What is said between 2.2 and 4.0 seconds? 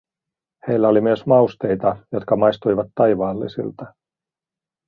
maistuivat taivaallisilta.